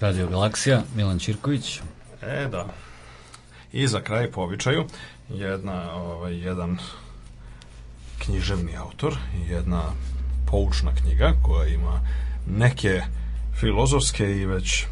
[0.00, 1.80] Radio Galaksija, Milan Čirković.
[2.22, 2.66] E, da.
[3.72, 4.84] I za kraj po običaju,
[5.28, 6.78] jedna, ovaj, jedan
[8.18, 9.16] književni autor,
[9.48, 9.82] jedna
[10.50, 12.00] poučna knjiga koja ima
[12.46, 13.02] neke
[13.60, 14.84] filozofske i već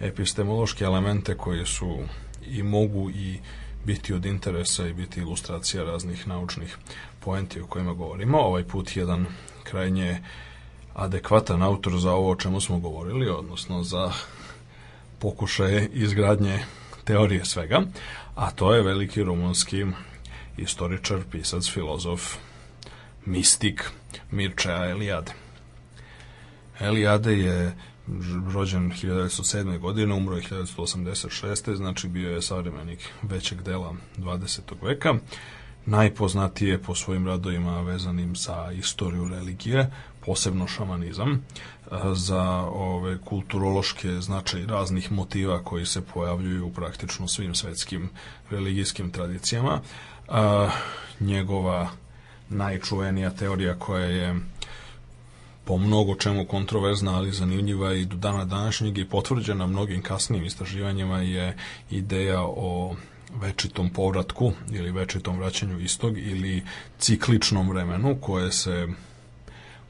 [0.00, 1.98] epistemološke elemente koji su
[2.46, 3.38] i mogu i
[3.84, 6.76] biti od interesa i biti ilustracija raznih naučnih
[7.20, 8.38] poenti o kojima govorimo.
[8.38, 9.26] Ovaj put jedan
[9.64, 10.18] krajnje
[10.94, 14.12] adekvatan autor za ovo o čemu smo govorili, odnosno za
[15.18, 16.58] pokušaje izgradnje
[17.04, 17.82] teorije svega,
[18.34, 19.86] a to je veliki rumunski
[20.56, 22.36] istoričar, pisac, filozof,
[23.24, 23.90] mistik
[24.30, 25.32] Mircea Eliade.
[26.80, 27.76] Eliade je
[28.54, 29.78] rođen 1907.
[29.78, 31.74] godine, umro je 1986.
[31.76, 34.60] znači bio je savremenik većeg dela 20.
[34.82, 35.14] veka.
[35.88, 39.90] Najpoznatije po svojim radovima vezanim sa istoriju religije,
[40.26, 41.44] posebno šamanizam,
[42.14, 48.10] za ove kulturološke značaj raznih motiva koji se pojavljuju u praktično svim svetskim
[48.50, 49.80] religijskim tradicijama.
[50.28, 50.70] A,
[51.20, 51.88] njegova
[52.48, 54.40] najčuvenija teorija koja je
[55.64, 61.20] po mnogo čemu kontroverzna, ali zanimljiva i do dana današnjeg i potvrđena mnogim kasnim istraživanjima
[61.20, 61.56] je
[61.90, 62.96] ideja o
[63.34, 66.62] večitom povratku ili večitom vraćanju istog ili
[66.98, 68.88] cikličnom vremenu koje se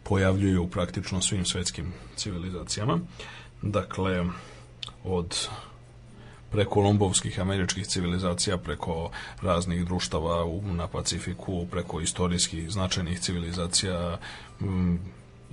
[0.02, 2.98] pojavljuju u praktično svim svetskim civilizacijama.
[3.62, 4.24] Dakle,
[5.04, 5.48] od
[6.50, 9.10] prekolombovskih američkih civilizacija, preko
[9.42, 14.18] raznih društava na Pacifiku, preko istorijskih značajnih civilizacija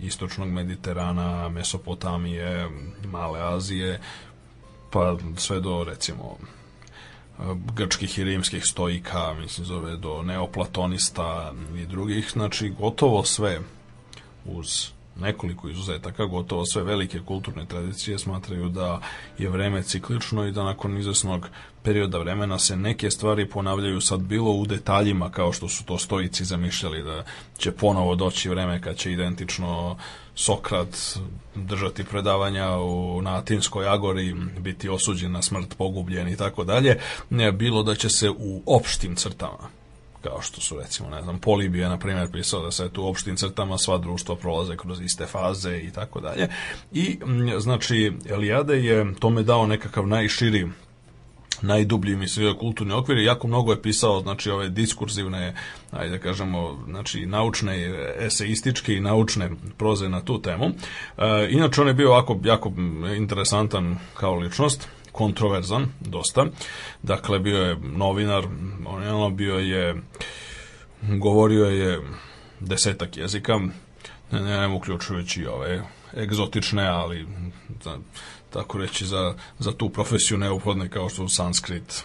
[0.01, 2.69] istočnog Mediterana, Mesopotamije,
[3.06, 4.00] Male Azije,
[4.91, 6.38] pa sve do recimo
[7.75, 13.59] grčkih i rimskih stoika, mislim zove do neoplatonista i drugih, znači gotovo sve
[14.46, 14.88] uz
[15.19, 19.01] nekoliko izuzetaka, gotovo sve velike kulturne tradicije smatraju da
[19.38, 21.47] je vreme ciklično i da nakon izvesnog
[21.84, 26.45] perioda vremena se neke stvari ponavljaju sad bilo u detaljima kao što su to stoici
[26.45, 27.24] zamišljali da
[27.57, 29.97] će ponovo doći vreme kad će identično
[30.35, 31.18] Sokrat
[31.56, 37.00] držati predavanja u, na Atinskoj agori, biti osuđen na smrt, pogubljen i tako dalje,
[37.53, 39.69] bilo da će se u opštim crtama
[40.29, 43.35] kao što su recimo, ne znam, Polibija, na primjer, pisao da se tu u opštim
[43.35, 46.47] crtama sva društva prolaze kroz iste faze i tako dalje.
[46.91, 47.19] I,
[47.57, 50.68] znači, Elijade je tome dao nekakav najširi
[51.61, 55.55] najdublji mislim kulturni okvir jako mnogo je pisao znači ove diskurzivne
[55.91, 60.65] ajde da kažemo znači naučne eseističke i naučne proze na tu temu.
[60.65, 62.71] E, inače on je bio jako jako
[63.17, 66.45] interesantan kao ličnost kontroverzan, dosta.
[67.03, 68.44] Dakle, bio je novinar,
[69.13, 69.95] on bio je,
[71.01, 72.01] govorio je
[72.59, 73.59] desetak jezika,
[74.31, 75.84] ne, ne uključujući ove
[76.18, 77.28] egzotične, ali
[77.84, 77.97] za,
[78.50, 82.03] tako reći za, za tu profesiju neophodne kao što su sanskrit,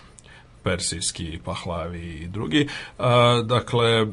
[0.62, 2.68] persijski, pahlavi i drugi.
[2.98, 4.06] A, dakle,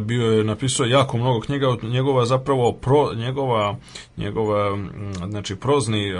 [0.00, 3.76] bio je napisao jako mnogo knjiga, njegova zapravo pro, njegova,
[4.16, 4.78] njegova
[5.28, 6.14] znači prozni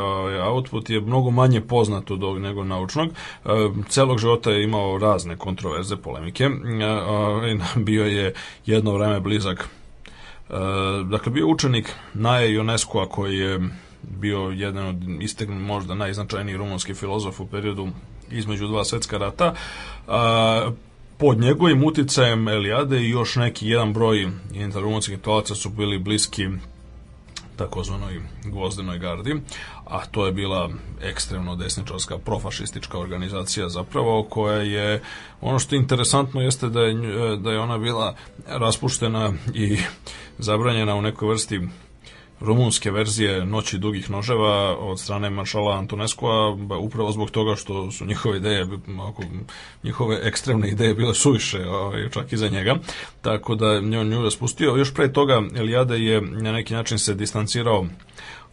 [0.48, 3.08] output je mnogo manje poznat od ovog nego naučnog.
[3.44, 6.50] A, celog života je imao razne kontroverze, polemike.
[6.82, 7.40] A,
[7.88, 8.34] bio je
[8.66, 9.68] jedno vreme blizak
[11.04, 13.60] dakle, bio učenik Naje UNESCO-a koji je
[14.02, 17.88] bio jedan od istegnu možda najznačajniji rumunski filozof u periodu
[18.30, 19.54] između dva svetska rata.
[20.08, 20.70] A,
[21.18, 24.28] pod njegovim uticajem Elijade i još neki jedan broj
[24.74, 26.48] rumunskih intelektualaca su bili bliski
[27.56, 29.40] takozvanoj gvozdenoj gardi,
[29.84, 30.70] a to je bila
[31.02, 35.02] ekstremno desničarska profašistička organizacija zapravo koja je,
[35.40, 36.94] ono što je interesantno jeste da je,
[37.36, 38.14] da je ona bila
[38.46, 39.78] raspuštena i
[40.38, 41.60] zabranjena u nekoj vrsti
[42.40, 48.36] rumunske verzije Noći dugih noževa od strane maršala Antonescu-a upravo zbog toga što su njihove
[48.36, 48.66] ideje,
[49.08, 49.22] ako,
[49.82, 52.76] njihove ekstremne ideje bile suviše ovaj, čak i za njega,
[53.22, 54.76] tako da nju, nju raspustio.
[54.76, 57.86] Još pre toga Elijade je na neki način se distancirao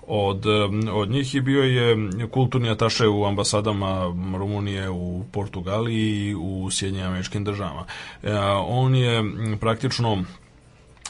[0.08, 0.46] od,
[0.94, 1.98] od njih i bio je
[2.32, 4.04] kulturni ataše u ambasadama
[4.38, 7.86] Rumunije u Portugaliji i u Sjedinjenim američkim državama.
[8.24, 8.38] E,
[8.68, 9.24] on je
[9.60, 10.24] praktično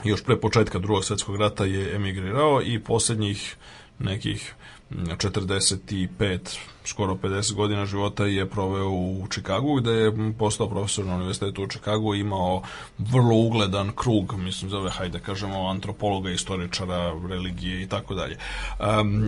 [0.03, 3.55] još pre početka drugog svetskog rata je emigrirao i posljednjih
[3.99, 4.53] nekih
[4.91, 6.39] 45
[6.85, 11.67] skoro 50 godina života je proveo u Čikagu gde je postao profesor na univerzitetu u
[11.67, 12.61] Čikagu imao
[12.97, 18.37] vrlo ugledan krug mislim zove hajde da kažemo antropologa, istoričara religije i tako dalje.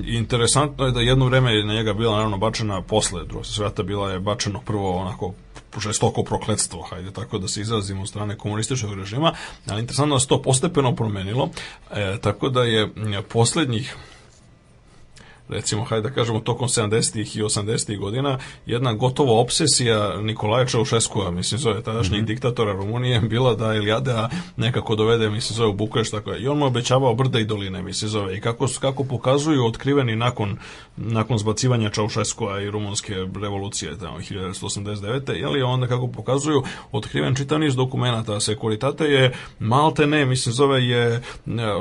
[0.06, 4.12] Interesantno je da jedno vreme je na njega bila naravno bačena posle drugog sveta bila
[4.12, 5.34] je bačeno prvo onako
[5.80, 9.34] žestoko prokletstvo, hajde tako da se izrazimo od strane komunističkog režima,
[9.68, 11.50] ali interesantno da se to postepeno promenilo,
[11.92, 12.90] e, tako da je
[13.30, 13.96] poslednjih
[15.50, 17.38] recimo, hajde da kažemo, tokom 70.
[17.40, 18.00] i 80.
[18.00, 22.28] godina, jedna gotovo obsesija Nikolaja Čaušeskova, mislim, zove tadašnjih mm -hmm.
[22.28, 26.42] diktatora Rumunije, bila da Elijadea nekako dovede, mislim, zove u Bukurešt, tako je.
[26.42, 28.38] I on mu obećavao brda i doline, mislim, zove.
[28.38, 30.58] I kako, kako pokazuju otkriveni nakon,
[30.98, 35.32] nakon zbacivanja Čaušeskova i rumunske revolucije, tamo, 1989.
[35.32, 38.40] Jeli, onda kako pokazuju otkriven čitav niz dokumenta.
[38.40, 41.22] Sekuritate je malte ne, mislim, zove je,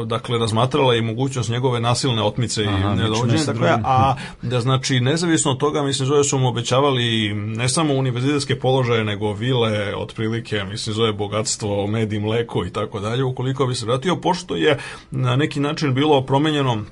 [0.06, 5.00] dakle, razmatrala i mogućnost njegove nasilne otmice Aha, i nedovođenja tako je, a da znači
[5.00, 10.64] nezavisno od toga mislim zove su mu obećavali ne samo univerzitetske položaje nego vile otprilike
[10.64, 14.78] mislim zove bogatstvo med i mleko i tako dalje ukoliko bi se vratio pošto je
[15.10, 16.84] na neki način bilo promenjeno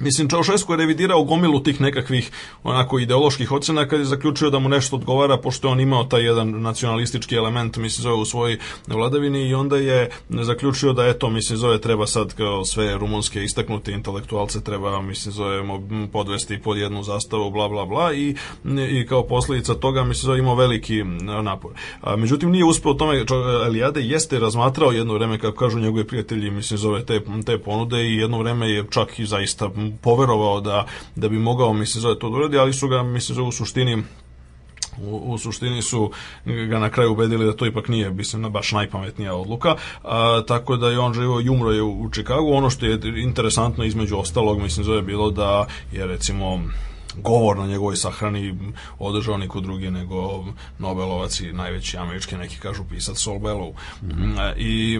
[0.00, 2.30] Mislim, Čaušesku je revidirao gomilu tih nekakvih
[2.62, 6.24] onako ideoloških ocena kad je zaključio da mu nešto odgovara, pošto je on imao taj
[6.24, 11.58] jedan nacionalistički element, mislim, zove u svojoj vladavini i onda je zaključio da eto, mislim,
[11.58, 15.82] zove treba sad kao sve rumunske istaknute intelektualce treba, mislim, zovemo
[16.12, 18.34] podvesti pod jednu zastavu, bla, bla, bla i,
[18.90, 21.04] i kao posljedica toga, mislim, zove imao veliki
[21.42, 21.70] napor.
[22.00, 23.24] A, međutim, nije uspeo tome,
[23.66, 28.16] Elijade jeste razmatrao jedno vreme, kako kažu njegovi prijatelji, mislim, zove te, te ponude i
[28.16, 29.70] jedno vreme je čak i zaista
[30.00, 30.86] poverovao da,
[31.16, 34.02] da bi mogao, mislim, zove to da uradi, ali su ga, mislim, zove u suštini
[35.02, 36.10] u, u suštini su
[36.44, 40.90] ga na kraju ubedili da to ipak nije mislim baš najpametnija odluka a, tako da
[40.90, 42.52] je on živo i umro je u, u Čikagu.
[42.52, 46.60] Ono što je interesantno između ostalog mislim zove bilo da je recimo
[47.16, 48.58] govor na njegovoj sahrani
[48.98, 50.44] održao niko drugi nego
[50.78, 53.72] Nobelovac i najveći američki neki kažu pisac Sol Bellow.
[54.02, 54.54] Mm -hmm.
[54.56, 54.98] I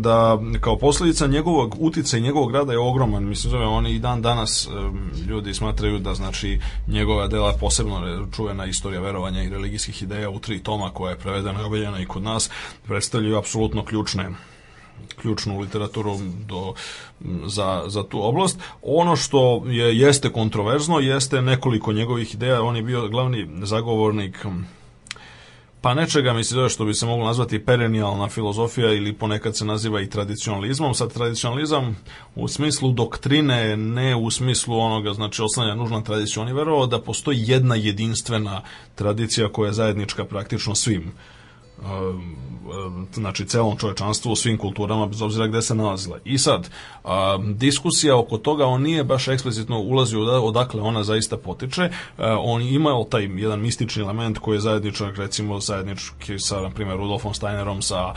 [0.00, 3.24] da kao posljedica njegovog utica i njegovog rada je ogroman.
[3.24, 4.68] Mislim zove oni i dan danas
[5.26, 10.62] ljudi smatraju da znači njegova dela posebno čuvena istorija verovanja i religijskih ideja u tri
[10.62, 12.50] toma koja je prevedena i objavljena i kod nas
[12.86, 14.30] predstavljaju apsolutno ključne
[15.22, 16.18] ključnu literaturu
[16.48, 16.74] do,
[17.46, 18.58] za, za tu oblast.
[18.82, 22.62] Ono što je jeste kontroverzno jeste nekoliko njegovih ideja.
[22.62, 24.46] On je bio glavni zagovornik
[25.84, 29.64] pa nečega mi se zove što bi se moglo nazvati perenijalna filozofija ili ponekad se
[29.64, 30.94] naziva i tradicionalizmom.
[30.94, 31.96] Sad tradicionalizam
[32.34, 36.42] u smislu doktrine, ne u smislu onoga, znači oslanja nužna tradicija.
[36.42, 38.62] On je verovao da postoji jedna jedinstvena
[38.94, 41.12] tradicija koja je zajednička praktično svim
[43.14, 46.18] znači celom čovečanstvu u svim kulturama bez obzira gde se nalazila.
[46.24, 46.70] I sad,
[47.04, 52.62] a, diskusija oko toga, on nije baš eksplicitno ulazio odakle ona zaista potiče, a, on
[52.62, 57.82] imao taj jedan mistični element koji je zajedničak, recimo zajednički sa, na primjer, Rudolfom Steinerom,
[57.82, 58.14] sa a,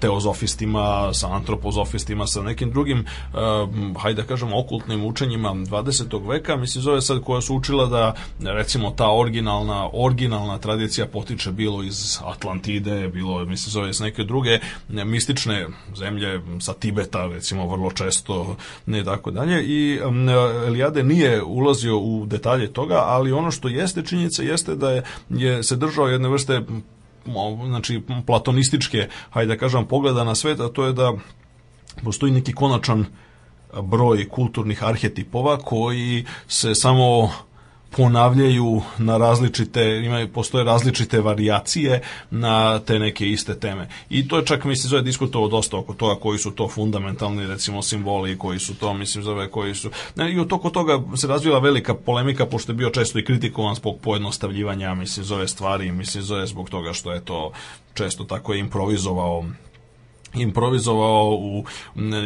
[0.00, 3.66] teozofistima, sa antropozofistima, sa nekim drugim, a,
[3.98, 6.28] hajde da kažemo, okultnim učenjima 20.
[6.28, 11.82] veka, mislim, zove sad koja su učila da, recimo, ta originalna, originalna tradicija potiče bilo
[11.82, 14.58] iz Atlantide, bilo, mislim, zove s neke druge
[14.88, 15.66] mistične
[15.96, 18.56] zemlje sa Tibeta, recimo, vrlo često,
[18.86, 19.64] ne tako dalje.
[19.64, 19.98] I
[20.66, 25.62] Eliade nije ulazio u detalje toga, ali ono što jeste činjenica jeste da je, je
[25.62, 26.62] se držao jedne vrste
[27.66, 31.12] znači platonističke, hajde da kažem, pogleda na svet, a to je da
[32.04, 33.04] postoji neki konačan
[33.82, 37.30] broj kulturnih arhetipova koji se samo
[37.96, 43.88] ponavljaju na različite, imaju, postoje različite varijacije na te neke iste teme.
[44.10, 47.82] I to je čak, mislim, zove diskutovao dosta oko toga koji su to fundamentalni, recimo,
[47.82, 49.90] simboli, koji su to, mislim, zove, koji su...
[50.16, 53.98] Ne, I oko toga se razvila velika polemika, pošto je bio često i kritikovan zbog
[54.02, 57.52] pojednostavljivanja, mislim, zove stvari, mislim, zove zbog toga što je to
[57.94, 59.44] često tako improvizovao
[60.34, 61.64] improvizovao u,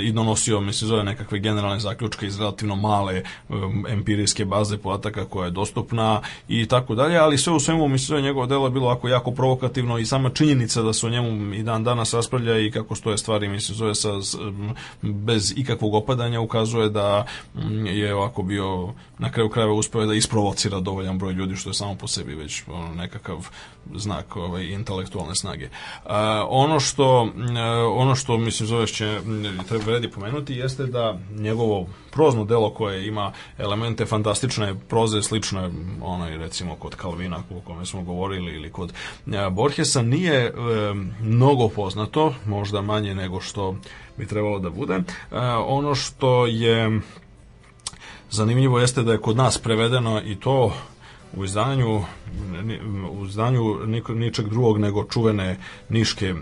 [0.02, 5.44] i donosio, mislim, zove nekakve generalne zaključke iz relativno male um, empirijske baze podataka koja
[5.44, 8.88] je dostupna i tako dalje, ali sve u svemu, mislim, zove njegovo delo je bilo
[8.88, 12.70] ako jako provokativno i sama činjenica da se o njemu i dan danas raspravlja i
[12.70, 14.11] kako stoje stvari, mislim, zove sa,
[15.02, 17.26] bez ikakvog opadanja ukazuje da
[17.84, 21.94] je ovako bio na kraju krajeva uspeo da isprovocira dovoljan broj ljudi, što je samo
[21.94, 23.49] po sebi već ono, nekakav
[23.94, 25.68] znak ovaj, intelektualne snage.
[26.04, 27.28] A, ono što
[27.94, 29.20] ono što mislim zove će
[29.68, 35.70] treba vredi pomenuti jeste da njegovo prozno delo koje ima elemente fantastične proze slične
[36.02, 38.92] onoj recimo kod Kalvina o kome smo govorili ili kod
[39.50, 40.52] Borgesa nije e,
[41.20, 43.76] mnogo poznato, možda manje nego što
[44.16, 44.94] bi trebalo da bude.
[44.94, 45.02] E,
[45.66, 47.00] ono što je
[48.30, 50.72] Zanimljivo jeste da je kod nas prevedeno i to
[51.36, 52.02] u izdanju
[53.10, 56.34] u izdanju ničeg drugog nego čuvene Niške e,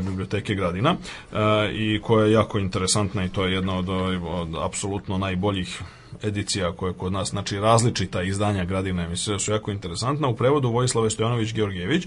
[0.00, 1.36] biblioteke Gradina e,
[1.72, 3.88] i koja je jako interesantna i to je jedna od,
[4.24, 5.82] od apsolutno najboljih
[6.22, 10.28] edicija koje kod nas, znači različita izdanja Gradina emisije su jako interesantna.
[10.28, 12.06] U prevodu Vojislave Stojanović Georgijević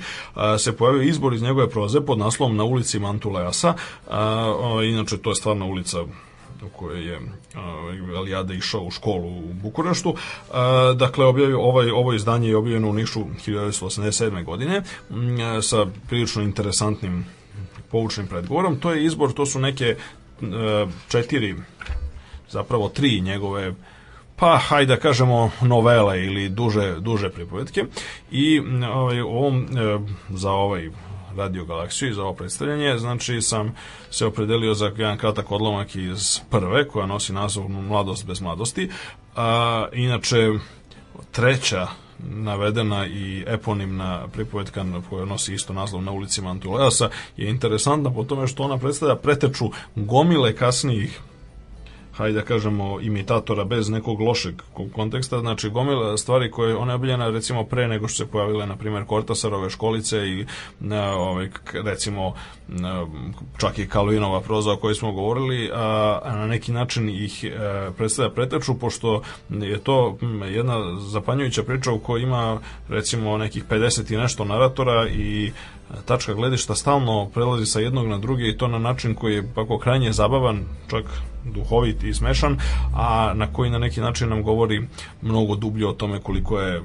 [0.59, 3.73] se pojavio izbor iz njegove proze pod naslovom Na ulici Mantuleasa.
[4.83, 5.97] Inače, to je stvarno ulica
[6.65, 7.19] u kojoj je
[8.17, 10.15] Alijade išao u školu u Bukureštu.
[10.95, 14.43] Dakle, objavio, ovaj, ovo izdanje je objavljeno u Nišu 1987.
[14.43, 14.81] godine
[15.61, 17.25] sa prilično interesantnim
[17.91, 18.79] poučnim predgovorom.
[18.79, 19.95] To je izbor, to su neke
[21.07, 21.55] četiri,
[22.49, 23.73] zapravo tri njegove
[24.35, 27.85] pa hajde da kažemo novele ili duže, duže pripovetke
[28.31, 28.61] i
[28.93, 29.67] ovaj, ovom,
[30.29, 30.89] za ovaj
[31.37, 33.75] Radio Galaksiju i za ovo predstavljanje, znači sam
[34.11, 38.89] se opredelio za jedan kratak odlomak iz prve, koja nosi naziv Mladost bez mladosti.
[39.35, 40.49] A, inače,
[41.31, 41.87] treća
[42.19, 48.47] navedena i eponimna pripovetka koja nosi isto naslov na ulici Mantuleasa je interesantna po tome
[48.47, 51.19] što ona predstavlja preteču gomile kasnijih
[52.13, 54.61] hajde da kažemo, imitatora bez nekog lošeg
[54.93, 58.75] konteksta, znači gomila stvari koje ona je obiljena recimo pre nego što se pojavile, na
[58.75, 60.45] primjer, Kortasarove školice i
[60.79, 62.33] na, ovaj, recimo
[62.67, 63.07] na,
[63.57, 67.49] čak i Kalvinova proza o kojoj smo govorili, a, a na neki način ih e,
[67.97, 70.17] predstavlja preteču, pošto je to
[70.49, 75.51] jedna zapanjujuća priča u kojoj ima recimo nekih 50 i nešto naratora i
[76.05, 79.77] tačka gledišta stalno prelazi sa jednog na drugi i to na način koji je pako
[79.77, 81.05] krajnje zabavan, čak
[81.45, 82.57] duhovit i smešan,
[82.95, 84.87] a na koji na neki način nam govori
[85.21, 86.81] mnogo dublje o tome koliko je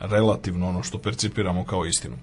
[0.00, 2.16] relativno ono što percipiramo kao istinu.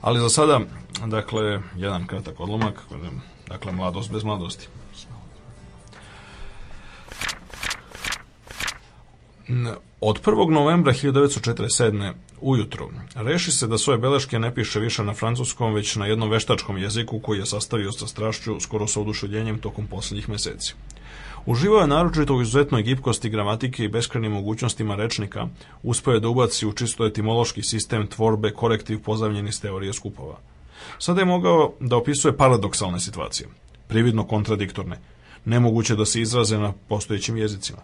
[0.00, 0.60] Ali za sada,
[1.06, 2.82] dakle, jedan kratak odlomak,
[3.48, 4.68] dakle, mladost bez mladosti.
[10.00, 10.50] Od 1.
[10.50, 12.12] novembra 1947.
[12.40, 16.78] ujutru reši se da svoje beleške ne piše više na francuskom, već na jednom veštačkom
[16.78, 20.74] jeziku koji je sastavio sa strašću, skoro sa oduševljenjem tokom poslednjih meseci.
[21.46, 25.48] Uživao je naročito u izuzetnoj gipkosti gramatike i beskrenim mogućnostima rečnika,
[25.82, 30.38] uspeo je da ubaci u čisto etimološki sistem tvorbe korektiv pozavljeni iz teorije skupova.
[30.98, 33.48] Sada je mogao da opisuje paradoksalne situacije,
[33.88, 34.98] prividno kontradiktorne,
[35.44, 37.78] nemoguće da se izraze na postojećim jezicima.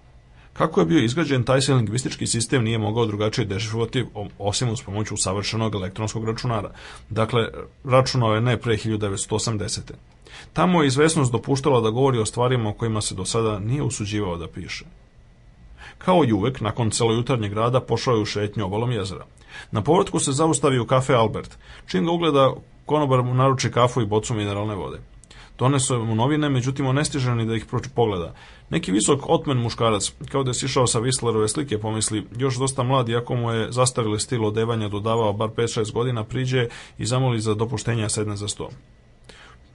[0.54, 4.04] Kako je bio izgrađen, taj se lingvistički sistem nije mogao drugačije dešifrovati
[4.38, 6.70] osim uz pomoću savršenog elektronskog računara.
[7.10, 7.48] Dakle,
[7.84, 9.80] računao je ne pre 1980.
[10.52, 14.36] Tamo je izvesnost dopuštala da govori o stvarima o kojima se do sada nije usuđivao
[14.36, 14.84] da piše.
[15.98, 19.24] Kao i uvek, nakon celojutarnjeg rada pošao je u šetnju obalom jezera.
[19.70, 22.54] Na povratku se zaustavio u kafe Albert, čim ga ugleda
[22.86, 25.00] konobar mu naruči kafu i bocu mineralne vode.
[25.58, 28.34] Donesu mu novine, međutim on ne stiže ni da ih pogleda.
[28.70, 33.08] Neki visok otmen muškarac, kao da je sišao sa Whistlerove slike, pomisli, još dosta mlad,
[33.08, 36.68] iako mu je zastarili stil odevanja dodavao bar 5-6 godina, priđe
[36.98, 38.68] i zamoli za dopuštenja sedne za sto.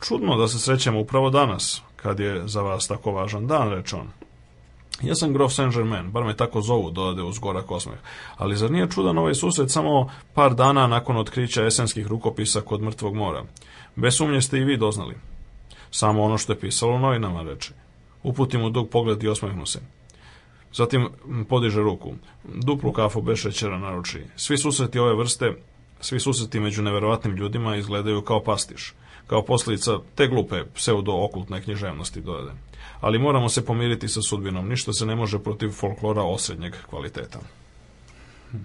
[0.07, 4.07] Čudno da se srećemo upravo danas, kad je za vas tako važan dan, reče on.
[5.01, 7.97] Ja sam grof Saint-Germain, bar me tako zovu, dodade uz gorak osmeh.
[8.37, 13.15] Ali zar nije čudan ovaj susret samo par dana nakon otkrića esenskih rukopisa kod mrtvog
[13.15, 13.43] mora?
[13.95, 15.15] Bez sumnje ste i vi doznali.
[15.91, 17.73] Samo ono što je pisalo u novinama, reče.
[18.23, 19.79] Uputi mu dug pogled i osmehnu se.
[20.73, 21.09] Zatim
[21.49, 22.13] podiže ruku.
[22.43, 24.23] Duplu kafu bez šećera naruči.
[24.35, 25.53] Svi susreti ove vrste,
[26.01, 28.93] svi susreti među neverovatnim ljudima izgledaju kao pastiš.
[29.27, 32.51] Kao posljedica te glupe pseudo-okultne književnosti dodade.
[33.01, 34.69] Ali moramo se pomiriti sa sudbinom.
[34.69, 37.39] Ništa se ne može protiv folklora osrednjeg kvaliteta.
[38.51, 38.57] Hm.